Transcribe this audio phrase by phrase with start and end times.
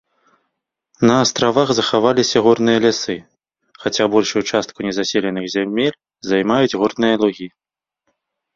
[1.09, 3.17] На астравах захаваліся горныя лясы,
[3.85, 5.97] хаця большую частку незаселеных зямель
[6.33, 7.47] займаюць горныя лугі.